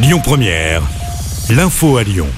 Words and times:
Lyon 0.00 0.20
Première, 0.20 0.82
l'info 1.50 1.96
à 1.96 2.04
Lyon. 2.04 2.28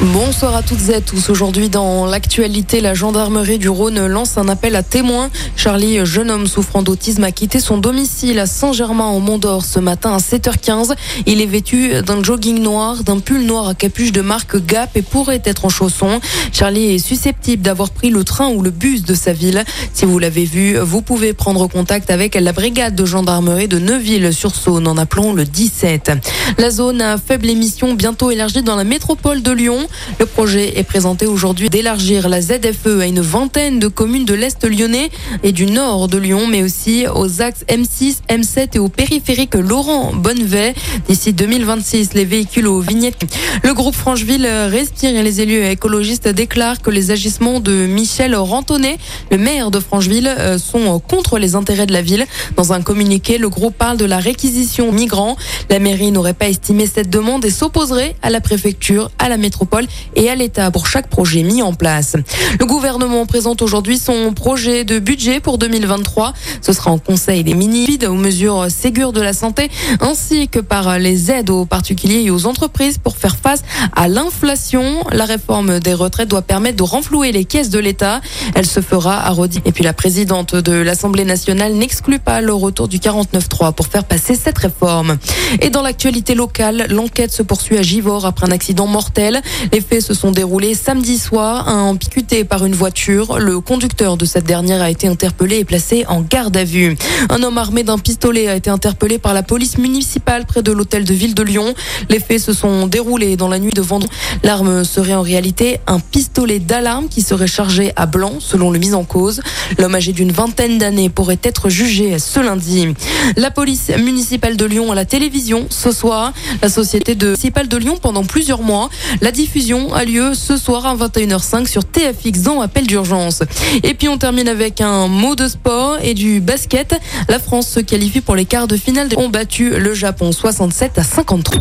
Bonsoir 0.00 0.56
à 0.56 0.62
toutes 0.62 0.88
et 0.88 0.94
à 0.94 1.02
tous. 1.02 1.28
Aujourd'hui, 1.28 1.68
dans 1.68 2.06
l'actualité, 2.06 2.80
la 2.80 2.94
gendarmerie 2.94 3.58
du 3.58 3.68
Rhône 3.68 4.06
lance 4.06 4.38
un 4.38 4.48
appel 4.48 4.74
à 4.74 4.82
témoins. 4.82 5.28
Charlie, 5.56 6.06
jeune 6.06 6.30
homme 6.30 6.46
souffrant 6.46 6.80
d'autisme, 6.80 7.22
a 7.24 7.32
quitté 7.32 7.60
son 7.60 7.76
domicile 7.76 8.38
à 8.38 8.46
Saint-Germain 8.46 9.04
en 9.04 9.20
Mont 9.20 9.36
d'Or 9.36 9.62
ce 9.62 9.78
matin 9.78 10.14
à 10.14 10.16
7h15. 10.16 10.94
Il 11.26 11.42
est 11.42 11.46
vêtu 11.46 11.92
d'un 12.00 12.22
jogging 12.22 12.62
noir, 12.62 13.04
d'un 13.04 13.18
pull 13.18 13.42
noir 13.42 13.68
à 13.68 13.74
capuche 13.74 14.10
de 14.10 14.22
marque 14.22 14.56
Gap 14.64 14.96
et 14.96 15.02
pourrait 15.02 15.42
être 15.44 15.66
en 15.66 15.68
chaussons. 15.68 16.20
Charlie 16.50 16.94
est 16.94 16.98
susceptible 16.98 17.62
d'avoir 17.62 17.90
pris 17.90 18.08
le 18.08 18.24
train 18.24 18.48
ou 18.48 18.62
le 18.62 18.70
bus 18.70 19.04
de 19.04 19.12
sa 19.12 19.34
ville. 19.34 19.62
Si 19.92 20.06
vous 20.06 20.18
l'avez 20.18 20.46
vu, 20.46 20.78
vous 20.78 21.02
pouvez 21.02 21.34
prendre 21.34 21.66
contact 21.66 22.10
avec 22.10 22.36
la 22.36 22.52
brigade 22.52 22.94
de 22.94 23.04
gendarmerie 23.04 23.68
de 23.68 23.78
Neuville-sur-Saône 23.78 24.88
en 24.88 24.96
appelant 24.96 25.34
le 25.34 25.44
17. 25.44 26.12
La 26.56 26.70
zone 26.70 27.02
à 27.02 27.18
faible 27.18 27.50
émission 27.50 27.92
bientôt 27.92 28.30
élargie 28.30 28.62
dans 28.62 28.76
la 28.76 28.84
métropole 28.84 29.42
de 29.42 29.52
Lyon. 29.52 29.88
Le 30.18 30.26
projet 30.26 30.78
est 30.78 30.84
présenté 30.84 31.26
aujourd'hui 31.26 31.70
d'élargir 31.70 32.28
la 32.28 32.40
ZFE 32.40 33.00
à 33.00 33.06
une 33.06 33.20
vingtaine 33.20 33.78
de 33.78 33.88
communes 33.88 34.24
de 34.24 34.34
l'Est 34.34 34.64
lyonnais 34.64 35.10
et 35.42 35.52
du 35.52 35.66
nord 35.66 36.08
de 36.08 36.18
Lyon, 36.18 36.46
mais 36.46 36.62
aussi 36.62 37.06
aux 37.14 37.40
axes 37.42 37.64
M6, 37.68 38.18
M7 38.28 38.68
et 38.74 38.78
au 38.78 38.88
périphérique 38.88 39.54
Laurent-Bonnevet. 39.54 40.74
D'ici 41.08 41.32
2026, 41.32 42.14
les 42.14 42.24
véhicules 42.24 42.66
aux 42.66 42.80
vignettes. 42.80 43.24
Le 43.62 43.74
groupe 43.74 43.94
Francheville 43.94 44.46
respire 44.46 45.16
et 45.16 45.22
les 45.22 45.40
élus 45.40 45.64
écologistes 45.66 46.28
déclarent 46.28 46.82
que 46.82 46.90
les 46.90 47.10
agissements 47.10 47.60
de 47.60 47.86
Michel 47.86 48.34
Rantonnet, 48.36 48.98
le 49.30 49.38
maire 49.38 49.70
de 49.70 49.80
Francheville, 49.80 50.34
euh, 50.38 50.58
sont 50.58 50.98
contre 51.00 51.38
les 51.38 51.54
intérêts 51.54 51.86
de 51.86 51.92
la 51.92 52.02
ville. 52.02 52.26
Dans 52.56 52.72
un 52.72 52.82
communiqué, 52.82 53.38
le 53.38 53.48
groupe 53.48 53.76
parle 53.76 53.96
de 53.96 54.04
la 54.04 54.18
réquisition 54.18 54.92
migrants. 54.92 55.36
La 55.68 55.78
mairie 55.78 56.12
n'aurait 56.12 56.34
pas 56.34 56.48
estimé 56.48 56.86
cette 56.86 57.10
demande 57.10 57.44
et 57.44 57.50
s'opposerait 57.50 58.16
à 58.22 58.30
la 58.30 58.40
préfecture, 58.40 59.10
à 59.18 59.28
la 59.28 59.36
métropole 59.36 59.69
et 60.16 60.28
à 60.28 60.34
l'État 60.34 60.70
pour 60.70 60.86
chaque 60.86 61.08
projet 61.08 61.42
mis 61.42 61.62
en 61.62 61.72
place. 61.72 62.16
Le 62.58 62.66
gouvernement 62.66 63.24
présente 63.26 63.62
aujourd'hui 63.62 63.98
son 63.98 64.32
projet 64.32 64.84
de 64.84 64.98
budget 64.98 65.40
pour 65.40 65.58
2023. 65.58 66.32
Ce 66.60 66.72
sera 66.72 66.90
en 66.90 66.98
conseil 66.98 67.44
des 67.44 67.54
ministres 67.54 68.06
aux 68.08 68.14
mesures 68.14 68.66
Ségur 68.70 69.12
de 69.12 69.20
la 69.20 69.32
santé 69.32 69.70
ainsi 70.00 70.48
que 70.48 70.58
par 70.58 70.98
les 70.98 71.30
aides 71.30 71.50
aux 71.50 71.64
particuliers 71.64 72.22
et 72.22 72.30
aux 72.30 72.46
entreprises 72.46 72.98
pour 72.98 73.16
faire 73.16 73.36
face 73.36 73.62
à 73.94 74.08
l'inflation. 74.08 75.04
La 75.12 75.24
réforme 75.24 75.80
des 75.80 75.94
retraites 75.94 76.28
doit 76.28 76.42
permettre 76.42 76.76
de 76.76 76.82
renflouer 76.82 77.32
les 77.32 77.44
caisses 77.44 77.70
de 77.70 77.78
l'État. 77.78 78.20
Elle 78.54 78.66
se 78.66 78.80
fera 78.80 79.26
à 79.26 79.30
Rodi. 79.30 79.60
Et 79.64 79.72
puis 79.72 79.84
la 79.84 79.92
présidente 79.92 80.54
de 80.54 80.72
l'Assemblée 80.72 81.24
nationale 81.24 81.74
n'exclut 81.74 82.18
pas 82.18 82.40
le 82.40 82.52
retour 82.52 82.88
du 82.88 82.98
49.3 82.98 83.72
pour 83.72 83.86
faire 83.86 84.04
passer 84.04 84.34
cette 84.34 84.58
réforme. 84.58 85.18
Et 85.60 85.70
dans 85.70 85.82
l'actualité 85.82 86.34
locale, 86.34 86.86
l'enquête 86.90 87.32
se 87.32 87.42
poursuit 87.42 87.78
à 87.78 87.82
Givors 87.82 88.26
après 88.26 88.46
un 88.46 88.52
accident 88.52 88.86
mortel. 88.86 89.40
Les 89.72 89.80
faits 89.80 90.02
se 90.02 90.14
sont 90.14 90.30
déroulés 90.30 90.74
samedi 90.74 91.18
soir, 91.18 91.68
un 91.68 91.94
picuté 91.96 92.44
par 92.44 92.64
une 92.64 92.74
voiture. 92.74 93.38
Le 93.38 93.60
conducteur 93.60 94.16
de 94.16 94.24
cette 94.24 94.44
dernière 94.44 94.82
a 94.82 94.90
été 94.90 95.06
interpellé 95.06 95.58
et 95.58 95.64
placé 95.64 96.04
en 96.08 96.22
garde 96.22 96.56
à 96.56 96.64
vue. 96.64 96.96
Un 97.28 97.42
homme 97.42 97.58
armé 97.58 97.82
d'un 97.82 97.98
pistolet 97.98 98.48
a 98.48 98.56
été 98.56 98.70
interpellé 98.70 99.18
par 99.18 99.34
la 99.34 99.42
police 99.42 99.78
municipale 99.78 100.46
près 100.46 100.62
de 100.62 100.72
l'hôtel 100.72 101.04
de 101.04 101.14
ville 101.14 101.34
de 101.34 101.42
Lyon. 101.42 101.74
Les 102.08 102.20
faits 102.20 102.40
se 102.40 102.52
sont 102.52 102.86
déroulés 102.86 103.36
dans 103.36 103.48
la 103.48 103.58
nuit 103.58 103.72
de 103.72 103.82
vendredi. 103.82 104.12
L'arme 104.42 104.84
serait 104.84 105.14
en 105.14 105.22
réalité 105.22 105.80
un 105.86 106.00
pistolet 106.00 106.58
d'alarme 106.58 107.08
qui 107.08 107.22
serait 107.22 107.46
chargé 107.46 107.92
à 107.96 108.06
blanc 108.06 108.34
selon 108.38 108.70
le 108.70 108.78
mise 108.78 108.94
en 108.94 109.04
cause. 109.04 109.42
L'homme 109.78 109.94
âgé 109.94 110.12
d'une 110.12 110.32
vingtaine 110.32 110.78
d'années 110.78 111.10
pourrait 111.10 111.38
être 111.42 111.68
jugé 111.68 112.18
ce 112.18 112.40
lundi. 112.40 112.88
La 113.36 113.50
police 113.50 113.90
municipale 113.98 114.56
de 114.56 114.64
Lyon 114.64 114.90
à 114.92 114.94
la 114.94 115.04
télévision 115.04 115.66
ce 115.68 115.92
soir. 115.92 116.32
La 116.62 116.68
société 116.68 117.14
de 117.14 117.26
municipale 117.26 117.68
de 117.68 117.76
Lyon 117.76 117.98
pendant 118.00 118.24
plusieurs 118.24 118.62
mois. 118.62 118.90
La 119.20 119.32
diffusion 119.50 119.92
a 119.92 120.04
lieu 120.04 120.34
ce 120.34 120.56
soir 120.56 120.86
à 120.86 120.94
21h05 120.94 121.66
sur 121.66 121.84
TFX 121.84 122.42
dans 122.42 122.60
appel 122.60 122.86
d'urgence. 122.86 123.42
Et 123.82 123.94
puis 123.94 124.08
on 124.08 124.16
termine 124.16 124.46
avec 124.46 124.80
un 124.80 125.08
mot 125.08 125.34
de 125.34 125.48
sport 125.48 125.98
et 126.00 126.14
du 126.14 126.40
basket. 126.40 126.94
La 127.28 127.40
France 127.40 127.68
se 127.68 127.80
qualifie 127.80 128.20
pour 128.20 128.36
les 128.36 128.44
quarts 128.44 128.68
de 128.68 128.76
finale. 128.76 129.08
Ont 129.16 129.28
battu 129.28 129.70
le 129.70 129.92
Japon 129.92 130.30
67 130.30 130.98
à 130.98 131.02
53. 131.02 131.58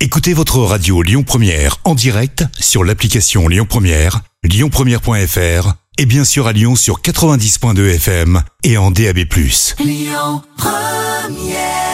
Écoutez 0.00 0.34
votre 0.34 0.58
radio 0.58 1.00
Lyon 1.00 1.22
Première 1.22 1.78
en 1.84 1.94
direct 1.94 2.44
sur 2.60 2.84
l'application 2.84 3.48
Lyon 3.48 3.64
Première, 3.66 4.20
lyonpremière.fr 4.42 5.72
et 5.96 6.04
bien 6.04 6.24
sûr 6.24 6.46
à 6.46 6.52
Lyon 6.52 6.76
sur 6.76 7.00
90.2 7.00 7.94
FM 7.94 8.42
et 8.62 8.76
en 8.76 8.90
DAB+. 8.90 9.20
Lyon 9.78 10.42
Première 10.58 11.91